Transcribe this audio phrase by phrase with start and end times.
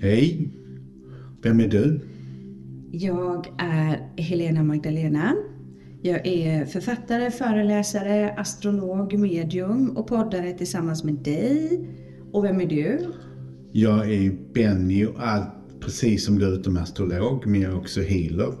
[0.00, 0.50] Hej.
[1.42, 2.00] Vem är du?
[2.92, 5.34] Jag är Helena Magdalena.
[6.02, 11.88] Jag är författare, föreläsare, astrolog, medium och poddare tillsammans med dig.
[12.32, 12.98] Och vem är du?
[13.72, 15.48] Jag är Benny och allt
[15.80, 18.52] precis som du utom astrolog, men jag är också healer.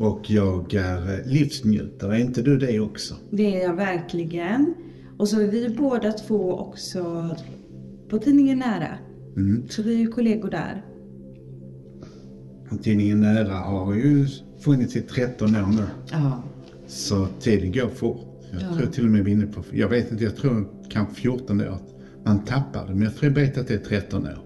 [0.00, 2.16] Och jag är livsnjutare.
[2.16, 3.14] Är inte du det också?
[3.30, 4.74] Det är jag verkligen.
[5.18, 7.30] Och så är vi båda två också
[8.08, 8.98] på tidningen Nära.
[9.68, 10.84] Så vi är ju kollegor där.
[12.82, 14.26] Tidningen Nära har ju
[14.58, 15.82] funnits i 13 år nu.
[16.12, 16.42] Ja.
[16.86, 18.26] Så tiden går fort.
[18.52, 18.76] Jag Ja.
[18.78, 21.60] tror till och med vi är inne på, jag vet inte, jag tror kanske 14
[21.60, 21.78] år.
[22.24, 24.38] Man tappar det, men jag tror jag vet att det är 13 år.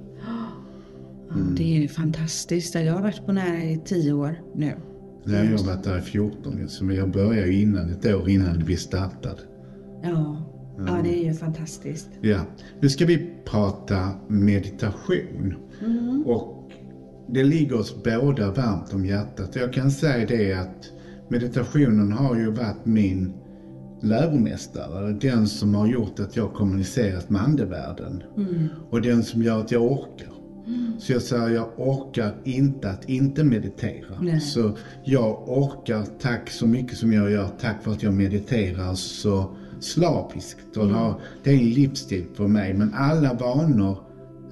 [1.31, 2.75] Ja, Det är ju fantastiskt.
[2.75, 4.73] Jag har varit på Nära i tio år nu.
[5.25, 9.41] Jag har jobbat där i 14 så jag började innan, ett år innan vi startade.
[10.03, 10.48] Ja.
[10.87, 12.09] Ja, det är ju fantastiskt.
[12.21, 12.41] Ja,
[12.81, 15.55] nu ska vi prata meditation.
[16.25, 16.73] Och
[17.29, 19.57] det ligger oss båda varmt om hjärtat.
[19.57, 20.93] Jag kan säga det att
[21.29, 23.33] meditationen har ju varit min
[24.01, 25.12] läromästare.
[25.12, 28.23] Den som har gjort att jag kommunicerat med andevärlden.
[28.91, 30.29] Och den som gör att jag orkar.
[30.98, 34.20] Så jag säger, jag orkar inte att inte meditera.
[34.20, 34.41] Nej.
[34.41, 39.57] Så jag orkar, tack så mycket som jag gör, tack för att jag mediterar så
[39.81, 40.77] slaviskt.
[40.77, 42.75] Har, det är en livsstil för mig.
[42.75, 43.98] Men alla vanor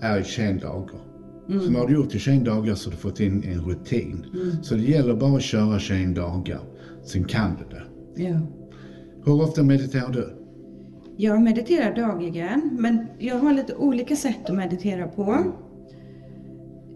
[0.01, 1.01] är 21 dagar.
[1.49, 4.27] Så när du gjort i 21 dagar så har du fått in en rutin.
[4.63, 6.61] Så det gäller bara att köra 21 dagar.
[7.05, 7.83] Sen kan du det.
[8.25, 8.41] Ja.
[9.25, 10.33] Hur ofta mediterar du?
[11.17, 15.45] Jag mediterar dagligen, men jag har lite olika sätt att meditera på.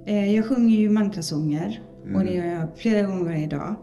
[0.06, 1.80] Eh, Jag sjunger ju mantrasånger
[2.14, 3.74] och det gör jag flera gånger varje dag.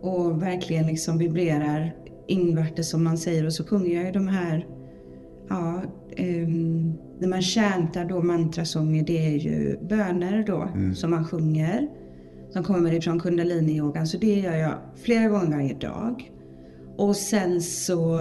[0.00, 1.94] Och verkligen liksom vibrerar
[2.26, 4.66] invärtes som man säger och så sjunger jag ju de här,
[5.48, 5.82] ja,
[6.16, 11.88] ehm, när man chantar då mantrasånger, det är ju böner då som man sjunger.
[12.50, 16.32] Som kommer ifrån kundalini-yogan, så det gör jag flera gånger varje dag.
[16.96, 18.20] Och sen så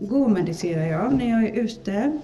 [0.00, 2.18] gå-mediterar jag när jag är ute.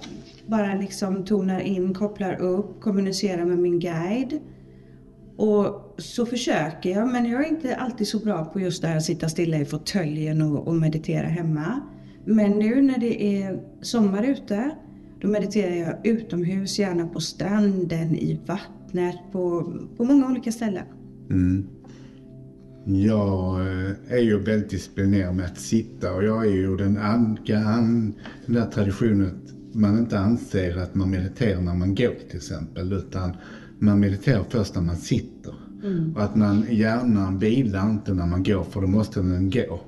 [0.45, 4.39] Bara liksom tonar in, kopplar upp, kommunicerar med min guide.
[5.37, 8.97] Och så försöker jag, men jag är inte alltid så bra på just det här
[8.97, 11.81] att sitta stilla i fåtöljen och, och meditera hemma.
[12.25, 14.71] Men nu när det är sommar ute,
[15.21, 20.85] då mediterar jag utomhus, gärna på stranden, i vattnet, på, på många olika ställen.
[21.29, 21.67] Mm.
[22.85, 27.37] Jag eh, är ju väldigt disciplinerad med att sitta och jag är ju den, an,
[28.45, 32.93] den där traditionen att man inte anser att man mediterar när man går till exempel
[32.93, 33.35] utan
[33.79, 35.53] man mediterar först när man sitter.
[36.15, 39.79] Och att man hjärnan vilar inte när man går för då måste den gå.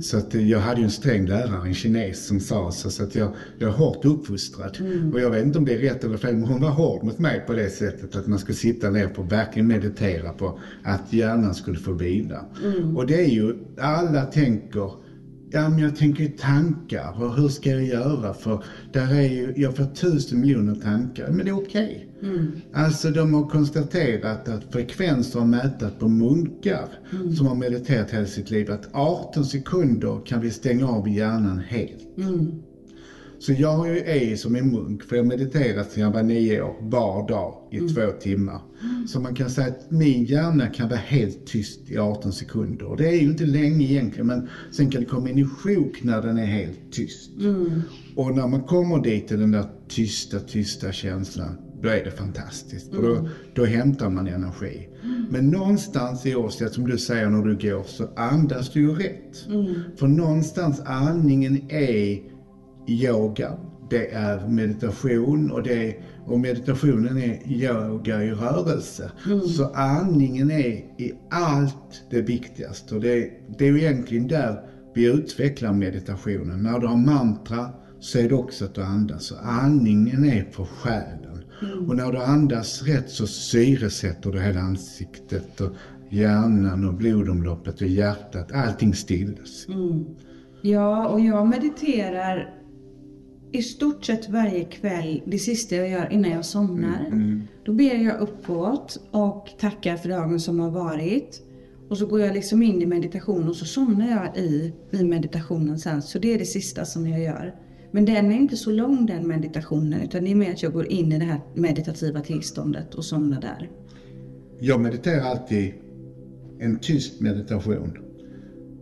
[0.00, 3.02] Så att eh, jag hade ju en sträng lärare, en kines som sa så, så
[3.02, 3.28] att jag,
[3.58, 4.78] jag är hårt uppfostrad.
[5.12, 7.18] Och jag vet inte om det är rätt eller fel men hon var hård mot
[7.18, 11.54] mig på det sättet att man skulle sitta ner och verkligen meditera på att hjärnan
[11.54, 12.44] skulle få vila.
[12.96, 14.90] Och det är ju, alla tänker
[15.54, 18.34] Ja, men jag tänker tankar och hur ska jag göra?
[18.34, 21.30] För där är ju, jag får tusen miljoner tankar.
[21.30, 22.08] Men det är okej.
[22.72, 26.88] Alltså de har konstaterat att frekvenser har mätat på munkar
[27.36, 32.02] som har mediterat hela sitt liv att 18 sekunder kan vi stänga av hjärnan helt.
[33.46, 36.74] Så jag är ju- som en munk, för jag mediterat sedan jag var nio år,
[36.80, 38.60] var dag i två timmar.
[39.08, 42.86] Så man kan säga att min hjärna kan vara helt tyst i 18 sekunder.
[42.86, 46.02] Och det är ju inte länge egentligen, men sen kan det komma in i sjok
[46.02, 47.30] när den är helt tyst.
[48.16, 52.94] Och när man kommer dit till den där tysta, tysta känslan, då är det fantastiskt.
[52.94, 54.88] Och då, då hämtar man energi.
[55.30, 59.46] Men någonstans i oss, som du säger när du går, så andas du ju rätt.
[59.98, 62.31] För någonstans andningen är
[62.86, 63.56] yoga,
[63.90, 69.10] det är meditation och, det, och meditationen är yoga i rörelse.
[69.56, 74.60] Så andningen är i allt det viktigaste och det, det är ju egentligen där
[74.94, 76.62] vi utvecklar meditationen.
[76.62, 77.68] När du har mantra
[78.00, 79.24] så är det också att du andas.
[79.24, 81.44] Så andningen är för själen.
[81.88, 85.70] Och när du andas rätt så syresätter du hela ansiktet och
[86.10, 88.52] hjärnan och blodomloppet och hjärtat.
[88.52, 89.66] Allting stillas.
[90.62, 92.61] Ja, och jag mediterar
[93.52, 97.06] i stort sett varje kväll, det sista jag gör innan jag somnar.
[97.64, 101.42] Då ber jag uppåt och tackar för dagen som har varit.
[101.88, 105.78] Och så går jag liksom in i meditation och så somnar jag i, i meditationen
[105.78, 106.02] sen.
[106.02, 107.54] Så det är det sista som jag gör.
[107.90, 110.86] Men den är inte så lång den meditationen utan det är mer att jag går
[110.86, 113.70] in i det här meditativa tillståndet och somnar där.
[114.60, 115.74] Jag mediterar alltid
[116.58, 117.98] en tyst meditation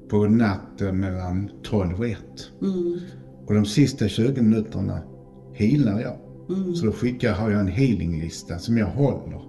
[0.08, 2.19] på natten mellan 12 och 1.
[3.50, 5.00] Och de sista 20 minuterna
[5.55, 6.17] healar jag.
[6.76, 9.41] Så då skickar, har jag en healinglista som jag håller.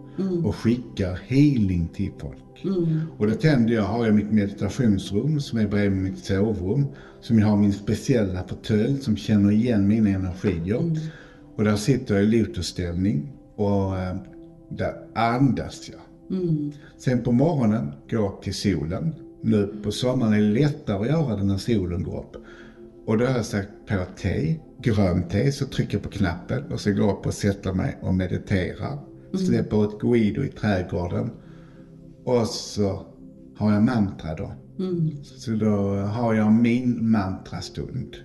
[0.45, 2.65] och skickar healing till folk.
[3.17, 6.85] Och då tänder jag, har jag mitt meditationsrum som är bredvid mitt sovrum.
[7.21, 10.97] Som jag har min speciella fåtölj som känner igen mina energier.
[11.55, 14.15] Och där sitter jag i lotusställning och eh,
[14.69, 16.01] där andas jag.
[16.97, 19.13] Sen på morgonen går jag upp till solen.
[19.41, 22.43] Nu på sommaren är det lättare att göra det när solen går upp.
[23.05, 26.79] Och då har jag sagt på te, grönt te, så trycker jag på knappen och
[26.79, 28.99] så går jag upp och sätter mig och mediterar.
[29.47, 31.29] Släpper ut Guido i trädgården.
[32.23, 33.05] Och så
[33.57, 34.51] har jag mantra då.
[35.23, 38.15] Så då har jag min mantrastund.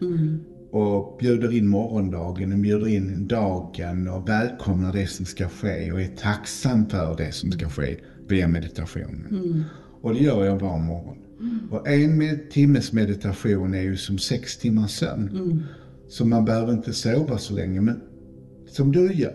[0.70, 6.00] Och bjuder in morgondagen och bjuder in dagen och välkomnar det som ska ske och
[6.00, 7.96] är tacksam för det som ska ske
[8.28, 9.64] via meditationen.
[10.02, 11.16] Och det gör jag var morgon.
[11.70, 15.62] Och en med, timmes meditation är ju som sex timmars sömn.
[16.08, 17.80] Så man behöver inte sova så länge.
[17.80, 18.00] Men
[18.68, 19.34] som du gör,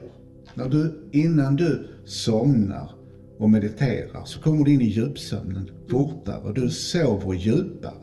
[0.53, 2.91] när du, innan du somnar
[3.37, 7.93] och mediterar så kommer du in i djupsömnen fortare och du sover djupare.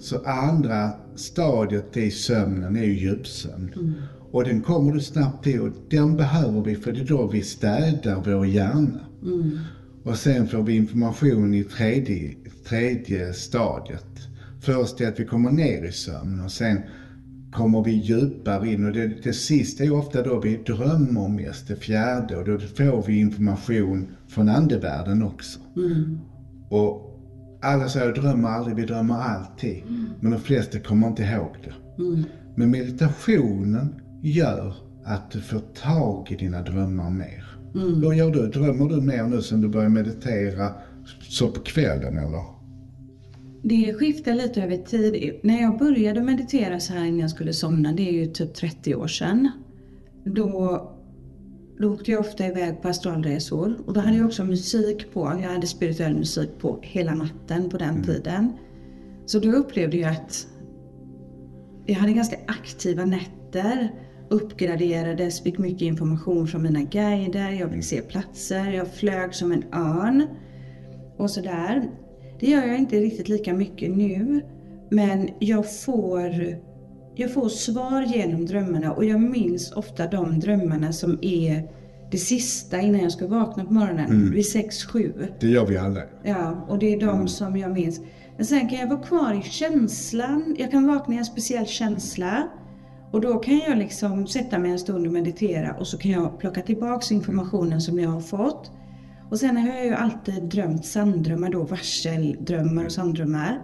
[0.00, 3.94] Så andra stadiet i sömnen är ju djupsömn.
[4.32, 7.42] Och den kommer du snabbt till och den behöver vi för det är då vi
[7.42, 9.00] städar vår hjärna.
[10.04, 12.34] Och sen får vi information i tredje,
[12.68, 14.06] tredje stadiet.
[14.60, 16.80] Först är att vi kommer ner i sömn och sen
[17.52, 21.76] kommer vi djupare in och det, det sista är ofta då vi drömmer mest, det
[21.76, 25.60] fjärde och då får vi information från andevärlden också.
[26.68, 27.06] Och
[27.62, 29.82] alla säger drömmer aldrig, vi drömmer alltid.
[30.20, 31.72] Men de flesta kommer inte ihåg det.
[32.54, 34.74] Men meditationen gör
[35.04, 37.44] att du får tag i dina drömmar mer.
[37.72, 38.46] Vad gör du?
[38.46, 40.72] Drömmer du mer nu sen du börjar meditera
[41.20, 42.60] så på kvällen eller?
[43.62, 45.40] Det skiftar lite över tid.
[45.42, 48.94] När jag började meditera så här innan jag skulle somna, det är ju typ 30
[48.94, 49.50] år sedan.
[50.24, 50.92] Då,
[51.78, 55.20] då åkte jag ofta iväg på astralresor och då hade jag också musik på.
[55.42, 58.52] Jag hade spirituell musik på hela natten på den tiden.
[59.26, 60.46] Så då upplevde jag att
[61.86, 63.90] jag hade ganska aktiva nätter.
[64.30, 69.64] Uppgraderades, fick mycket information från mina guider, jag fick se platser, jag flög som en
[69.74, 70.26] örn.
[71.16, 71.90] Och sådär.
[72.40, 74.40] Det gör jag inte riktigt lika mycket nu.
[74.90, 76.56] Men jag får,
[77.14, 81.70] jag får svar genom drömmarna och jag minns ofta de drömmarna som är
[82.10, 84.30] det sista innan jag ska vakna på morgonen.
[84.32, 85.26] Vid 6-7.
[85.40, 86.00] Det gör vi alla.
[86.22, 88.00] Ja, och det är de som jag minns.
[88.36, 90.56] Men sen kan jag vara kvar i känslan.
[90.58, 92.48] Jag kan vakna i en speciell känsla.
[93.10, 96.38] Och då kan jag liksom sätta mig en stund och meditera och så kan jag
[96.38, 98.70] plocka tillbaks informationen som jag har fått.
[99.30, 103.62] Och sen har jag ju alltid drömt sanddrömmar då, varseldrömmar och sanddrömmar.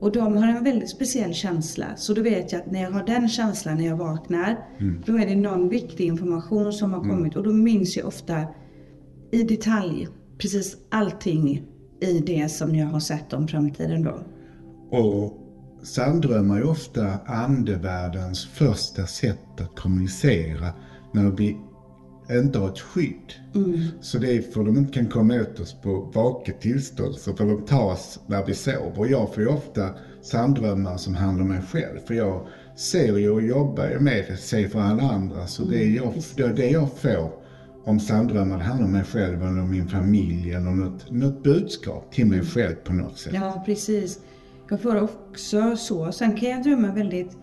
[0.00, 1.86] Och de har en väldigt speciell känsla.
[1.96, 4.56] Så då vet jag att när jag har den känslan när jag vaknar,
[5.06, 7.36] då är det någon viktig information som har kommit.
[7.36, 8.44] Och då minns jag ofta
[9.30, 10.08] i detalj
[10.38, 11.62] precis allting
[12.00, 14.18] i det som jag har sett om framtiden då.
[14.90, 15.41] Och
[15.82, 20.68] sanddrömmar är ofta andevärldens första sätt att kommunicera
[21.12, 21.56] när vi
[22.30, 23.32] inte har ett skydd.
[24.00, 27.44] Så det är för de inte kan komma åt oss på vaket tillstånd så får
[27.44, 28.98] de tas när vi sover.
[28.98, 29.88] Och jag får ju ofta
[30.22, 31.98] sanddrömmar som handlar om mig själv.
[32.06, 32.46] För jag
[32.76, 35.46] ser ju och jobbar ju med det, ser för alla andra.
[35.46, 37.42] Så det är, jag, det är det jag får
[37.84, 42.12] om sanddrömmar det handlar om mig själv eller om min familj eller något, något budskap
[42.12, 43.32] till mig själv på något sätt.
[43.34, 44.18] Ja, precis.
[44.72, 46.12] Jag får också så.
[46.12, 47.36] Sen kan jag drömma väldigt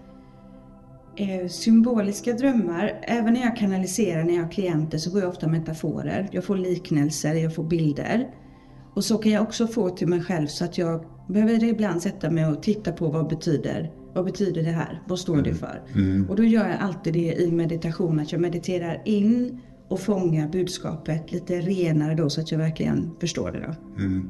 [1.15, 3.01] eh, symboliska drömmar.
[3.03, 6.29] Även när jag kanaliserar, när jag har klienter, så får jag ofta metaforer.
[6.31, 8.27] Jag får liknelser, jag får bilder.
[8.95, 12.29] Och så kan jag också få till mig själv så att jag behöver ibland sätta
[12.29, 15.01] mig och titta på vad betyder vad betyder det här?
[15.07, 15.81] Vad står det för?
[16.29, 21.31] Och då gör jag alltid det i meditation, att jag mediterar in och fångar budskapet
[21.31, 24.03] lite renare då så att jag verkligen förstår det då.
[24.03, 24.29] Mm.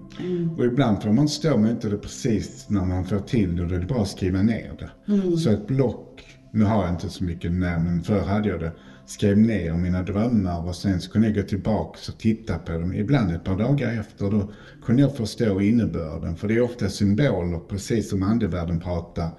[0.58, 3.66] Och ibland får man stå med inte det precis när man får till det.
[3.66, 5.38] Då är det bara att skriva ner det.
[5.38, 8.72] Så ett block, nu har jag inte så mycket när men förr hade jag det.
[9.06, 12.94] Skrev ner mina drömmar och sen så kunde jag gå tillbaka och titta på dem.
[12.94, 14.52] Ibland ett par dagar efter då
[14.86, 16.36] kunde jag förstå innebörden.
[16.36, 19.30] För det är ofta symboler, precis som andevärlden pratar.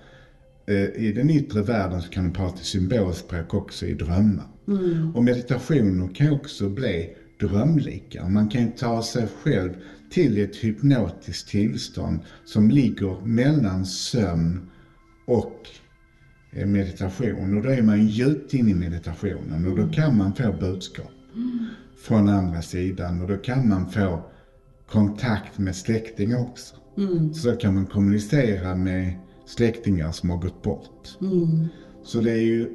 [0.71, 4.47] Eh, I den yttre världen så kan du prata symbolspråk också i drömmar.
[5.15, 8.29] Och meditationer kan också bli drömlika.
[8.29, 9.71] Man kan ta sig själv
[10.11, 14.71] till ett hypnotiskt tillstånd som ligger mellan sömn
[15.27, 15.67] och
[16.53, 17.57] eh, meditation.
[17.57, 21.11] Och då är man djupt inne i meditationen och då kan man få budskap
[22.03, 24.23] från andra sidan och då kan man få
[24.87, 26.77] kontakt med släktingar också.
[27.35, 29.13] Så då kan man kommunicera med
[29.57, 31.09] släktingar som har gått bort.
[32.05, 32.71] Så det är ju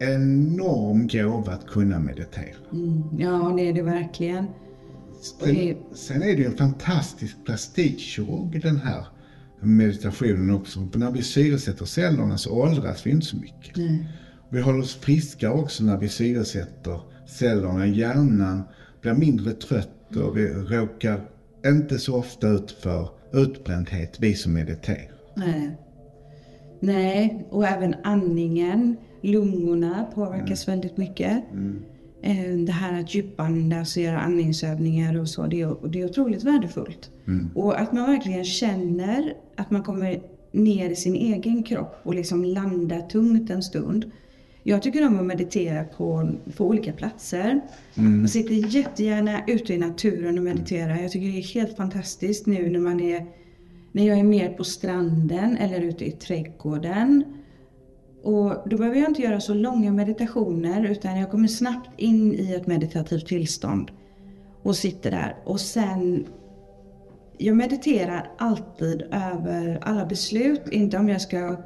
[0.00, 2.56] enorm gåva att kunna meditera.
[2.72, 4.46] Mm, ja, det är det verkligen.
[5.40, 9.06] Sen, sen är det ju en fantastisk plastikkirurg den här
[9.60, 10.88] meditationen också.
[10.94, 13.76] När vi syresätter cellerna så åldras vi inte så mycket.
[13.76, 14.08] Nej.
[14.48, 17.86] Vi håller oss friska också när vi syresätter cellerna.
[17.86, 18.62] Hjärnan
[19.00, 21.20] blir mindre trött och vi råkar
[21.66, 25.12] inte så ofta ut för utbrändhet, vi som mediterar.
[25.36, 25.78] Nej.
[26.84, 31.42] Nej, och även andningen, lungorna påverkas väldigt mycket.
[32.22, 36.44] Eh, Det här att djupandas och göra andningsövningar och så, det är, det är otroligt
[36.44, 37.10] värdefullt.
[37.54, 40.22] Och att man verkligen känner att man kommer
[40.52, 44.10] ner i sin egen kropp och liksom landar tungt en stund.
[44.62, 47.60] Jag tycker om att meditera på, på olika platser.
[48.20, 50.96] Jag sitter jättegärna ute i naturen och mediterar.
[51.02, 53.26] Jag tycker det är helt fantastiskt nu när man är
[53.92, 57.24] när jag är mer på stranden eller ute i trädgården.
[58.22, 62.54] Och då behöver jag inte göra så långa meditationer utan jag kommer snabbt in i
[62.54, 63.90] ett meditativt tillstånd.
[64.62, 65.36] Och sitter där.
[65.44, 66.26] Och sen
[67.38, 70.62] jag mediterar alltid över alla beslut.
[70.70, 71.56] Inte om jag ska,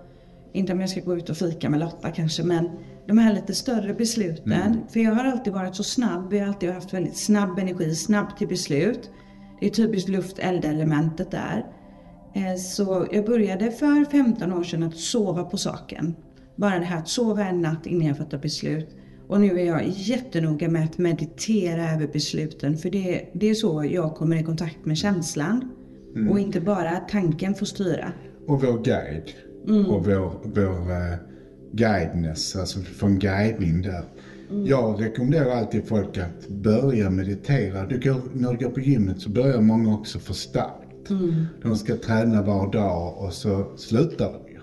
[0.52, 2.70] inte om jag ska gå ut och fika med Lotta kanske, men
[3.06, 4.80] de här lite större besluten.
[4.88, 6.32] För jag har alltid varit så snabb.
[6.32, 9.10] Jag har alltid haft väldigt snabb energi, snabb till beslut.
[9.60, 11.66] Det är typiskt luft-eld-elementet där.
[12.36, 16.14] Eh, Så jag började för 15 år sedan att sova på saken.
[16.56, 18.96] Bara det här att sova en natt innan jag fattar beslut.
[19.28, 22.76] Och nu är jag jättenoga med att meditera över besluten.
[22.76, 25.70] För det, det är så jag kommer i kontakt med känslan.
[26.30, 28.12] Och inte bara att tanken får styra.
[28.46, 29.30] Och vår guide.
[29.88, 31.16] Och vår, vår uh,
[31.72, 34.04] guidness, alltså få en guidning där.
[34.64, 37.86] Jag rekommenderar alltid folk att börja meditera.
[37.86, 40.18] Du går, när du går på gymmet så börjar många också
[41.06, 41.62] starkt.
[41.62, 44.56] De ska träna var dag och så slutar de ju.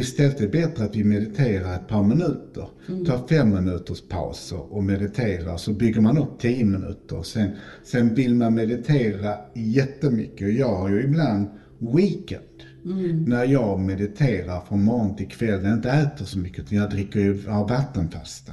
[0.00, 2.68] Istället är det bättre att vi mediterar ett par minuter.
[3.06, 7.22] Tar fem minuters pauser och mediterar så bygger man upp tio minuter.
[7.22, 7.50] Sen,
[7.84, 10.46] sen vill man meditera jättemycket.
[10.46, 11.46] Och jag har ju ibland
[11.78, 12.42] weekend.
[13.26, 17.20] När jag mediterar från morgon till kväll, jag inte äter så mycket, utan jag dricker
[17.20, 18.52] ju, har vattenfasta.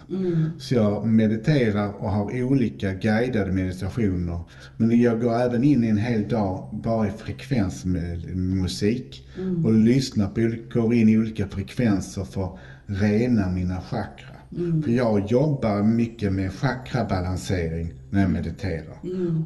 [0.57, 4.39] Så jag mediterar och har olika guidade meditationer.
[4.77, 9.27] Men jag går även in i en hel dag bara i frekvens med musik.
[9.63, 14.36] Och lyssnar på, går in i olika frekvenser för att rena mina chakra.
[14.83, 18.98] För jag jobbar mycket med chakrabalansering när jag mediterar.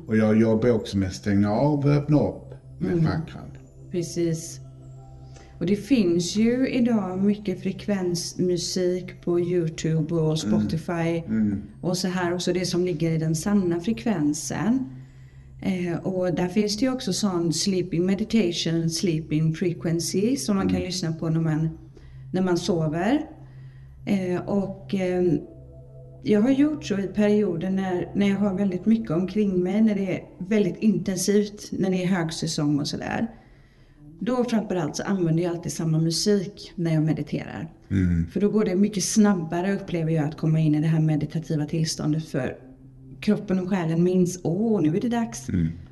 [0.07, 3.45] Och jag jobbar också med att stänga av och öppna upp med chakran.
[3.91, 4.59] Precis.
[5.57, 11.21] Och det finns ju idag mycket frekvensmusik på Youtube och Spotify
[11.81, 12.33] och så här.
[12.33, 14.89] Också det som ligger i den sanna frekvensen.
[15.61, 20.79] Eh, och där finns det ju också sån sleeping meditation, sleeping frequency som man kan
[20.79, 21.69] lyssna på när man,
[22.33, 23.21] när man sover.
[24.05, 25.33] Eh, och eh,
[26.23, 29.95] jag har gjort så i perioder när, när jag har väldigt mycket omkring mig, när
[29.95, 33.27] det är väldigt intensivt, när det är högsäsong och sådär.
[34.25, 37.67] Då framförallt så använder jag alltid samma musik när jag mediterar.
[38.31, 41.65] För då går det mycket snabbare upplever jag att komma in i det här meditativa
[41.65, 42.57] tillståndet för
[43.19, 45.47] kroppen och själen minns, åh nu är det dags.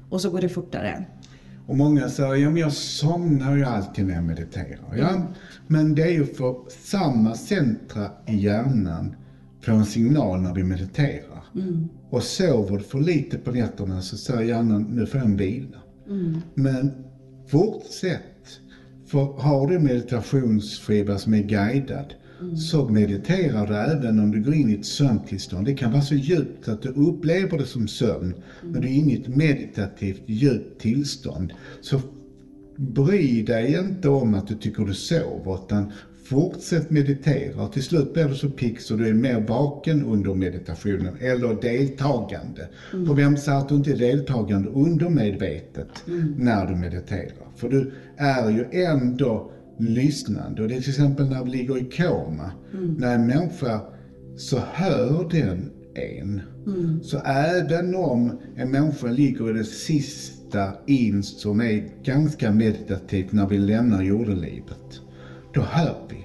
[0.09, 1.05] Och så går det fortare.
[1.67, 4.95] Och många säger, ja men jag somnar ju alltid när jag mediterar.
[4.97, 5.21] Ja,
[5.67, 9.15] men det är ju för samma centra i hjärnan
[9.61, 11.43] får en signal när vi mediterar.
[12.09, 15.77] Och sover du för lite på nätterna så säger hjärnan, nu får jag en vila.
[16.53, 16.91] Men
[17.51, 18.59] fortsätt.
[19.05, 22.13] För har du meditationsskiva som är guidad
[22.57, 25.65] så mediterar du även om du går in i ett sömntillstånd.
[25.65, 28.33] Det kan vara så djupt att du upplever det som sömn.
[28.61, 31.53] Men du är inne i ett meditativt djupt tillstånd.
[31.81, 32.01] Så
[32.77, 35.91] bry dig inte om att du tycker du sover utan
[36.31, 37.63] fortsätt meditera.
[37.63, 41.61] Och till slut blir du så pigg så du är mer vaken under meditationen eller
[41.61, 42.67] deltagande.
[42.91, 45.87] För vem säger att du inte är deltagande undermedvetet
[46.37, 47.47] när du mediterar?
[47.55, 50.61] För du är ju ändå lyssnande.
[50.61, 52.51] Och det är till exempel när vi ligger i koma.
[52.97, 53.81] När en människa
[54.37, 56.41] så hör den en.
[57.03, 63.47] Så även om en människa ligger i det sista in som är ganska meditativt när
[63.47, 65.01] vi lämnar jordelivet.
[65.53, 66.17] Då hör vi.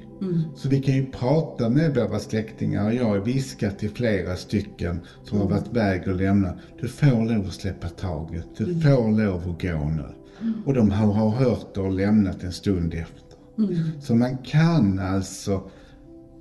[0.54, 2.90] Så vi kan ju prata med våra släktingar.
[2.90, 6.56] Jag har viskat till flera stycken som har varit väg och lämnat.
[6.80, 8.46] Du får lov att släppa taget.
[8.56, 10.06] Du får lov att gå nu.
[10.64, 13.26] Och de har, har hört och lämnat en stund efter.
[14.00, 15.70] Så man kan alltså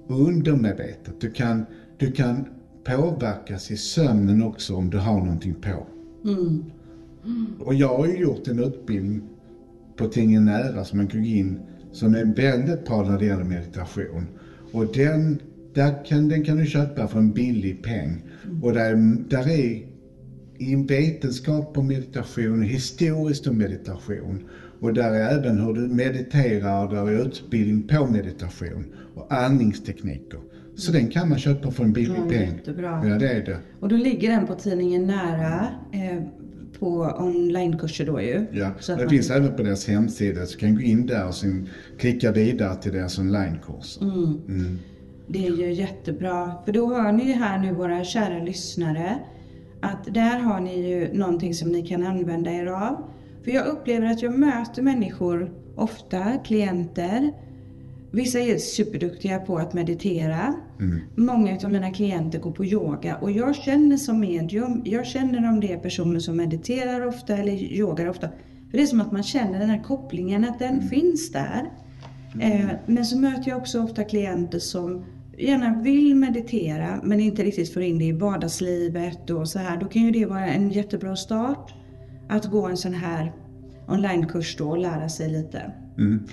[0.08, 1.66] undermedvetet, du kan,
[1.98, 2.46] du kan
[2.84, 5.86] påverkas i sömnen också om du har någonting på.
[7.60, 9.22] Och jag har ju gjort en utbildning
[9.96, 11.60] på Tingen Nära som man kan gå in
[11.96, 14.28] som är väldigt bra när det gäller meditation.
[14.72, 15.40] Och den,
[15.74, 18.22] där kan, den kan du köpa för en billig peng.
[18.64, 18.96] Och där,
[19.30, 19.86] där är
[20.58, 24.44] i vetenskap om meditation, historiskt om meditation.
[24.80, 28.86] Och där är även hur du mediterar, där är utbildning på meditation
[29.16, 30.40] och andningstekniker.
[30.76, 32.56] Så den kan man köpa för en billig Ja, peng.
[32.58, 33.02] jättebra.
[33.08, 33.58] Ja, det är det.
[33.80, 36.24] Och då ligger den på tidningen Nära eh,
[36.80, 38.46] på onlinekurser då ju.
[38.52, 41.28] Ja, Så det man- finns även på deras hemsida, så du kan gå in där
[41.28, 44.02] och sen klicka vidare till deras onlinekurser.
[44.04, 44.80] Mm.
[45.28, 46.52] Det är ju jättebra.
[46.66, 49.20] För då hör ni ju här nu våra kära lyssnare
[49.82, 52.96] att där har ni ju någonting som ni kan använda er av.
[53.44, 57.32] För jag upplever att jag möter människor, ofta klienter.
[58.16, 60.56] Vissa är superduktiga på att meditera.
[61.16, 65.60] Många av mina klienter går på yoga och jag känner som medium, jag känner om
[65.60, 68.30] det är personer som mediterar ofta eller yogar ofta.
[68.72, 71.72] För det är som att man känner den här kopplingen, att den finns där.
[72.42, 75.06] Eh, men så möter jag också ofta klienter som
[75.38, 79.78] gärna vill meditera men inte riktigt får in det i vardagslivet och så här.
[79.78, 81.74] Då kan ju det vara en jättebra start
[82.30, 83.34] att gå en sån här
[83.88, 85.72] onlinekurs då och lära sig lite.
[85.98, 86.24] Mm.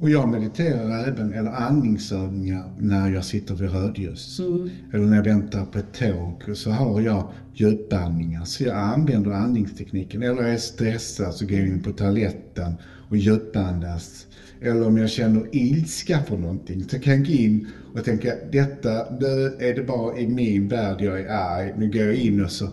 [0.00, 0.02] Mm.
[0.02, 4.40] Och jag mediterar även, eller andningsövningar, när jag sitter vid rödljus.
[4.92, 6.56] Eller när jag väntar på ett tåg.
[6.56, 8.44] Så har jag djupandningar.
[8.44, 10.22] Så jag använder andningstekniken.
[10.22, 12.74] Eller är jag stressad så går jag in på toaletten
[13.08, 14.26] och djupandas.
[14.62, 18.90] Eller om jag känner ilska för någonting så kan jag gå in och tänka, detta,
[19.20, 21.74] nu är det bara i min värld jag är arg.
[21.76, 22.68] Nu går jag in och så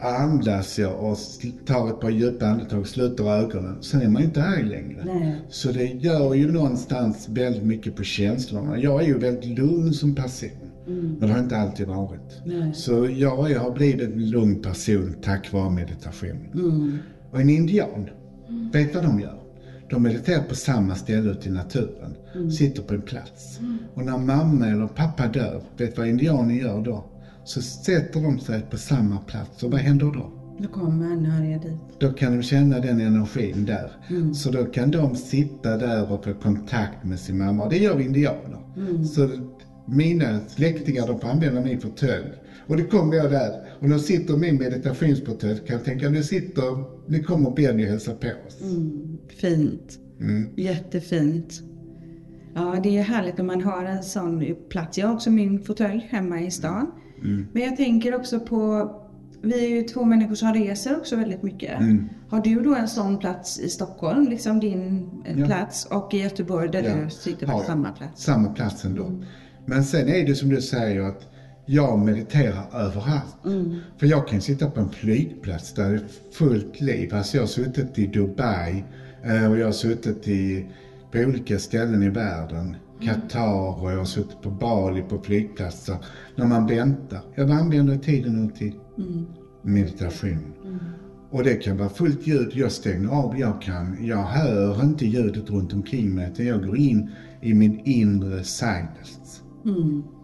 [0.00, 1.18] andas jag och
[1.66, 3.82] tar ett par djupa andetag, sluter ögonen.
[3.82, 5.02] Sen är man inte arg längre.
[5.04, 5.36] Nej.
[5.48, 8.78] Så det gör ju någonstans väldigt mycket på känslorna.
[8.78, 10.50] Jag är ju väldigt lugn som person.
[10.86, 12.40] Men det har inte alltid varit.
[12.44, 12.74] Nej.
[12.74, 16.46] Så jag har blivit en lugn person tack vare meditation.
[16.54, 16.98] Mm.
[17.30, 18.08] Och en indian,
[18.72, 19.38] vet vad de gör?
[19.90, 22.14] De mediterar på samma ställe ute i naturen.
[22.58, 23.60] Sitter på en plats.
[23.94, 27.04] Och när mamma eller pappa dör, vet vad indianer gör då?
[27.48, 29.62] Så sätter de sig på samma plats.
[29.62, 30.32] Och vad händer då?
[30.58, 31.80] Då kommer anhöriga dit.
[31.98, 33.92] Då kan de känna den energin där.
[34.34, 37.64] Så då kan de sitta där och få kontakt med sin mamma.
[37.64, 38.58] Och det gör indianer.
[39.04, 39.30] Så
[39.86, 42.32] mina släktingar de får använda min fåtölj.
[42.66, 43.50] Och det kommer jag där.
[43.80, 45.58] Och nu sitter min meditationsfåtölj.
[45.58, 48.62] Kan jag tänka, nu sitter, nu kommer Benny och hälsar på oss.
[48.62, 49.18] Mm.
[49.28, 49.98] Fint.
[50.56, 51.62] Jättefint.
[52.54, 54.98] Ja, det är härligt när man har en sån plats.
[54.98, 56.86] Jag har också min fåtölj hemma i stan.
[57.52, 58.90] Men jag tänker också på,
[59.42, 61.72] vi är ju två människor som reser också väldigt mycket.
[62.28, 65.46] Har du då en sån plats i Stockholm, liksom din eh, Ja.
[65.46, 67.64] plats, och i Göteborg där du sitter på jag.
[67.64, 68.22] samma plats?
[68.24, 69.12] Samma plats ändå.
[69.66, 71.26] Men sen är det som du säger att
[71.66, 73.36] jag mediterar överallt.
[73.98, 76.02] För jag kan sitta på en flygplats där det är
[76.32, 77.14] fullt liv.
[77.14, 78.84] Alltså jag har suttit i Dubai
[79.24, 80.66] eh, och jag har suttit i,
[81.12, 82.76] på olika ställen i världen.
[83.00, 85.96] Qatar och jag har suttit på Bali på flygplatser.
[86.36, 87.20] När man väntar.
[87.34, 88.74] Jag använder tiden nu till
[89.62, 90.52] meditation.
[91.30, 92.50] Och det kan vara fullt ljud.
[92.54, 93.38] Jag stänger av.
[93.38, 96.30] Jag kan, jag hör inte ljudet runt omkring mig.
[96.32, 97.10] Utan jag går in
[97.42, 99.42] i min inre silence.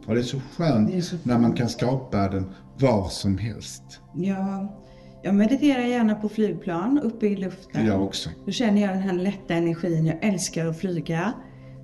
[0.07, 2.47] Och det är så skönt är så när man kan skapa den
[2.79, 3.83] var som helst.
[4.15, 4.81] Ja,
[5.23, 7.87] jag mediterar gärna på flygplan, uppe i luften.
[7.87, 8.31] Jag också.
[8.47, 10.07] Då känner jag den här lätta energin.
[10.07, 11.33] Jag älskar att flyga.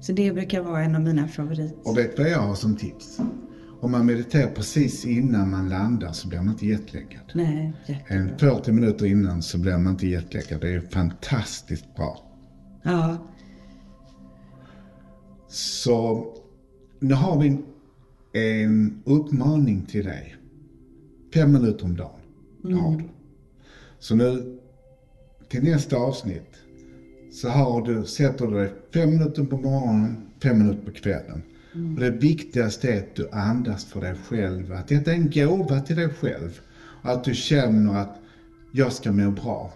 [0.00, 1.76] Så det brukar vara en av mina favoriter.
[1.84, 3.20] Och vet du vad jag har som tips?
[3.80, 7.22] Om man mediterar precis innan man landar så blir man inte jetlaggad.
[7.34, 8.16] Nej, jättebra.
[8.16, 10.60] En 40 minuter innan så blir man inte jetlaggad.
[10.60, 12.26] Det är fantastiskt bra.
[12.82, 13.16] Ja,
[15.48, 16.26] Så
[17.00, 17.64] nu har vi en,
[18.32, 20.36] en uppmaning till dig.
[21.34, 22.20] Fem minuter om dagen
[22.62, 23.04] det har du.
[23.98, 24.58] Så nu
[25.48, 26.50] till nästa avsnitt
[27.32, 31.42] så har du, sätter du dig fem minuter på morgonen, fem minuter på kvällen.
[31.72, 34.72] Och det viktigaste är att du andas för dig själv.
[34.72, 36.60] Att detta är en gåva till dig själv.
[37.02, 38.18] Att du känner att
[38.72, 39.72] jag ska må bra.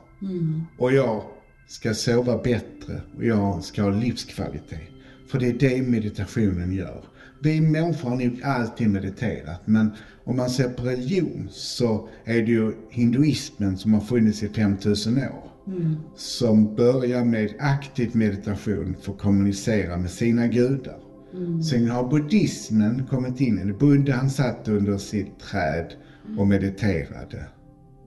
[0.79, 1.23] Och jag
[1.67, 4.89] ska sova bättre och jag ska ha livskvalitet.
[5.29, 7.05] För det är det meditationen gör.
[7.43, 9.91] Vi människor har nog alltid mediterat men
[10.25, 15.19] om man ser på religion så är det ju hinduismen som har funnits i 5000
[15.19, 15.54] år.
[16.17, 20.99] Som börjar med aktiv meditation för att kommunicera med sina gudar.
[21.71, 23.77] Sen har buddhismen kommit in.
[23.79, 25.93] Buddha han satt under sitt träd
[26.39, 27.45] och mediterade.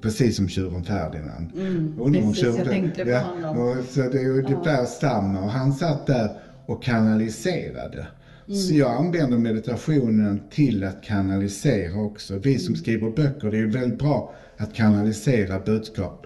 [0.01, 1.51] Precis som tjuren Ferdinand.
[1.99, 3.57] Om precis, jag tjuren- tänkte på ja, honom.
[3.57, 5.39] och så det är ungefär samma.
[5.41, 6.29] Och han satt där
[6.65, 8.07] och kanaliserade.
[8.47, 12.37] Så jag använder meditationen till att kanalisera också.
[12.37, 16.25] Vi som skriver böcker, det är ju väldigt bra att kanalisera budskap.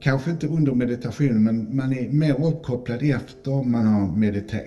[0.00, 4.66] Kanske inte under meditationen, men man är mer uppkopplad efter man har mediterat.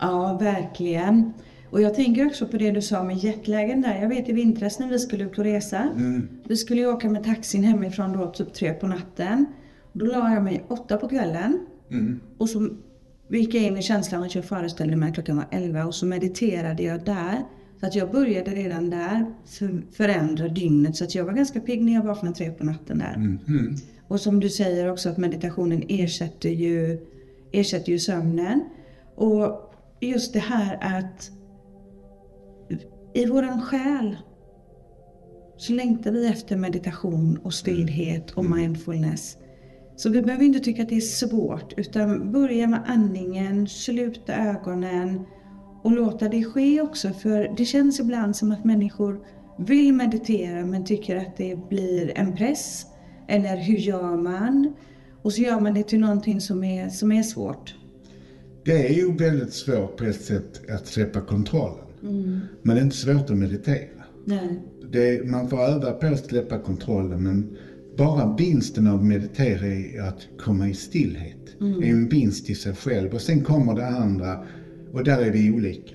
[0.00, 1.32] ja verkligen.
[1.70, 4.00] Och jag tänker också på det du sa med jetlagen där.
[4.00, 5.88] Jag vet i vintras när vi skulle ut och resa.
[6.48, 9.46] Vi skulle ju åka med taxin hemifrån då typ tre på natten.
[9.92, 11.66] Då la jag mig åtta på kvällen.
[12.38, 12.68] Och så
[13.28, 16.06] gick jag in i känslan att jag föreställde mig att klockan var elva och så
[16.06, 17.42] mediterade jag där.
[17.82, 20.96] Så att jag började redan där för, förändra dygnet.
[20.96, 23.38] Så att jag var ganska pigg när jag vaknade tre på natten där.
[24.08, 27.06] Och som du säger också att meditationen ersätter ju,
[27.52, 28.64] ersätter ju sömnen.
[29.14, 31.30] Och just det här att
[33.14, 34.16] i våran själ
[35.56, 39.36] så längtar vi efter meditation och stillhet och mindfulness.
[39.96, 45.24] Så vi behöver inte tycka att det är svårt utan börja med andningen, sluta ögonen
[45.82, 47.10] och låta det ske också.
[47.10, 49.20] För det känns ibland som att människor
[49.58, 52.86] vill meditera men tycker att det blir en press.
[53.28, 54.74] Eller hur gör man?
[55.22, 57.74] Och så gör man det till någonting som är, som är svårt.
[58.64, 61.84] Det är ju väldigt svårt på ett sätt att släppa kontrollen.
[62.62, 63.88] Men det är inte svårt att meditera.
[64.24, 64.60] Nej.
[64.92, 67.56] Det, man får öva på att släppa kontrollen men
[67.96, 71.38] bara vinsten av att meditera är att komma i stillhet.
[71.58, 74.44] Det är en vinst i sig själv och sen kommer det andra
[74.92, 75.94] och där är vi olika.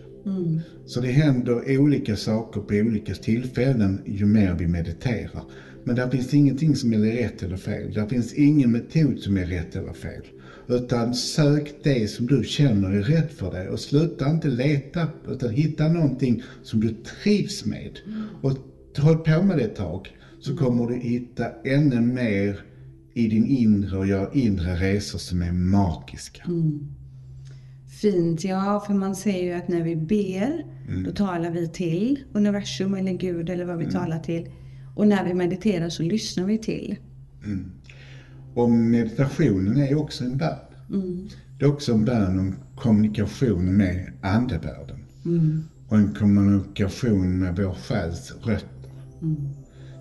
[0.85, 5.43] Så det händer olika saker på olika tillfällen ju mer vi mediterar.
[5.83, 7.93] Men där finns ingenting som är rätt eller fel.
[7.93, 10.23] Där finns ingen metod som är rätt eller fel.
[10.67, 15.49] Utan sök det som du känner är rätt för dig och sluta inte leta utan
[15.49, 17.99] hitta någonting som du trivs med.
[18.41, 18.57] Och
[18.97, 20.07] håll på med det ett tag
[20.39, 22.59] så kommer du hitta ännu mer
[23.13, 26.43] i din inre och göra inre resor som är magiska.
[28.01, 30.65] Fint, ja för man säger ju att när vi ber
[31.05, 34.49] då talar vi till universum eller Gud eller vad vi talar till.
[34.95, 36.95] Och när vi mediterar så lyssnar vi till.
[38.53, 41.29] Och meditationen är också en bön.
[41.59, 44.99] Det är också en bön om kommunikation med andevärlden.
[45.87, 48.91] Och en kommunikation med vår själs rötter.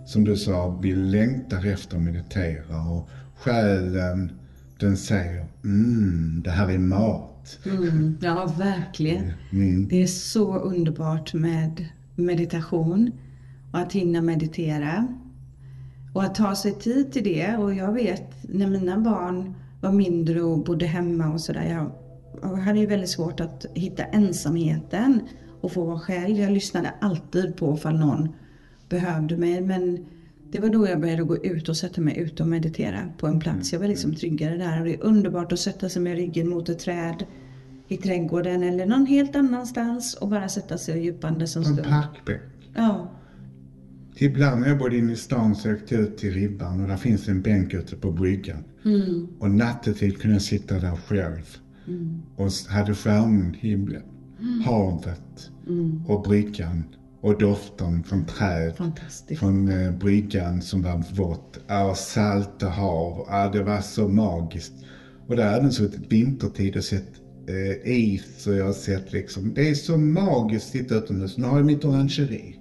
[0.07, 4.33] Som du sa, vi längtar efter att meditera och själen
[4.81, 7.36] den säger mm, det här är mat.
[7.67, 9.33] Mm, ja, verkligen.
[9.53, 9.89] Mm.
[9.89, 13.13] Det är så underbart med meditation
[13.73, 15.09] och att hinna meditera.
[16.15, 17.57] Och att ta sig tid till det.
[17.57, 21.71] Och jag vet när mina barn var mindre och bodde hemma och sådär.
[21.71, 21.93] Jag,
[22.43, 25.21] jag hade ju väldigt svårt att hitta ensamheten
[25.61, 26.37] och få vara själv.
[26.37, 28.29] Jag lyssnade alltid på ifall någon
[28.89, 29.61] behövde mig.
[29.61, 30.07] Men
[30.53, 33.41] det var då jag började gå ut och sätta mig ut och meditera på en
[33.41, 33.73] plats.
[33.73, 34.79] Jag var liksom tryggare där.
[34.81, 37.25] Och det är underbart att sätta sig med ryggen mot ett träd
[37.89, 41.75] i trädgården eller någon helt annanstans och bara sätta sig och djupandes en På en
[41.75, 41.89] stund.
[41.89, 42.41] parkbänk.
[42.75, 43.11] Ja.
[44.19, 46.97] Ibland när jag bodde inne i stan så åkte jag ut till Ribban och där
[46.97, 48.65] finns en bänk ute på bryggan.
[49.39, 51.57] Och nattetid kunde jag sitta där själv.
[52.37, 54.03] Och s- hade stjärnhimlen,
[54.65, 55.51] havet
[56.07, 56.85] och bryggan
[57.27, 58.73] och doften från träd.
[59.39, 61.59] Från eh, bryggan som var vått.
[61.67, 63.27] Ja, salta hav.
[63.29, 64.73] Ja, det var så magiskt.
[65.29, 67.12] Och där har även suttit vintertid och sett
[67.49, 69.55] eh, is och jag har sett liksom.
[69.55, 71.39] Det är så magiskt att sitta utomhus.
[71.39, 72.57] Nu har jag mitt orangeri.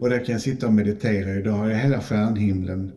[0.00, 1.34] Och där kan jag sitta och meditera.
[1.34, 2.92] Idag har jag hela stjärnhimlen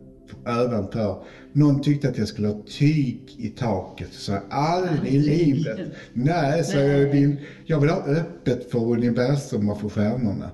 [0.46, 1.22] ovanför.
[1.52, 4.12] Någon tyckte att jag skulle ha tyg i taket.
[4.12, 5.78] Så aldrig i livet.
[6.12, 10.50] Nej, så jag vill, jag vill ha öppet för universum och för stjärnorna.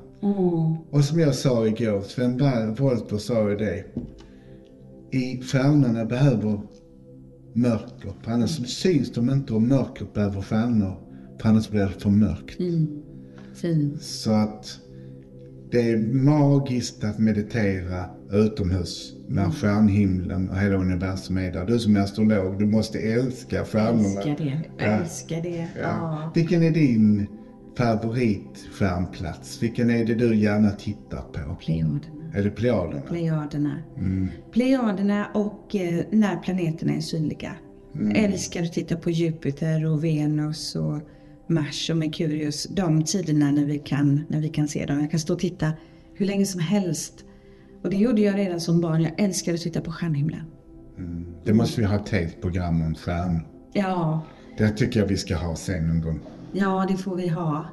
[0.91, 2.39] Och som jag sa igår, Sven
[2.75, 3.85] Wollter sa ju det.
[5.11, 6.61] I stjärnorna behöver
[7.53, 10.97] mörker, för annars syns de inte och mörkret behöver stjärnor,
[11.41, 12.57] för annars blir det för mörkt.
[13.55, 14.03] Fint.
[14.03, 14.81] Så att
[15.71, 21.67] det är magiskt att meditera utomhus när stjärnhimlen och hela universum är där.
[21.67, 24.21] Du som är astrolog, du måste älska stjärnorna.
[24.21, 24.61] Älskar det.
[24.79, 24.85] Ja.
[24.85, 25.69] Älskar det.
[25.81, 25.83] Ja.
[25.83, 26.33] Ja.
[26.35, 27.27] Vilken är din
[27.77, 29.63] favoritstjärnplats?
[29.63, 31.55] Vilken är det du gärna tittar på?
[31.55, 32.01] Plejaderna.
[32.35, 33.01] Är det Plejaderna?
[33.01, 33.79] Plejaderna.
[33.97, 34.29] Mm.
[34.53, 37.53] Plejaderna och eh, när planeterna är synliga.
[37.95, 38.25] Mm.
[38.25, 41.01] Älskar att titta på Jupiter och Venus och
[41.49, 42.65] Mars och Merkurius.
[42.65, 45.01] De tiderna när vi kan, när vi kan se dem.
[45.01, 45.73] Jag kan stå och titta
[46.15, 47.25] hur länge som helst.
[47.85, 49.03] Och det gjorde jag redan som barn.
[49.03, 50.43] Jag älskade att titta på stjärnhimlen.
[51.45, 53.41] Det måste vi ha ett helt program om stjärnor.
[53.73, 54.23] Ja,
[54.59, 56.21] Det tycker jag vi ska ha sen någon gång.
[56.53, 57.67] Ja, det får vi ha.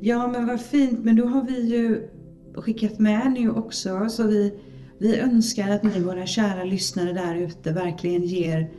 [0.00, 1.04] Ja, men vad fint.
[1.04, 2.08] Men då har vi ju
[2.54, 4.08] skickat med nu också.
[4.08, 4.54] Så vi,
[4.98, 8.70] vi önskar att ni, våra kära lyssnare där ute, verkligen ger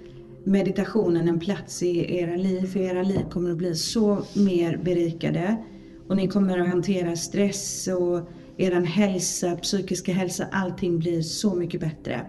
[0.44, 2.66] meditationen en plats i era liv.
[2.66, 5.64] För era liv kommer att bli så mer berikade.
[6.08, 10.48] Och ni kommer att hantera stress och er hälsa, psykiska hälsa.
[10.52, 12.22] Allting blir så mycket bättre.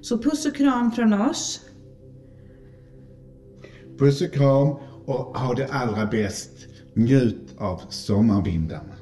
[0.00, 1.60] Så puss och kram från oss.
[3.98, 4.76] Puss och kram
[5.10, 6.50] och ha det allra bäst.
[6.94, 8.99] Njut av sommarvindarna.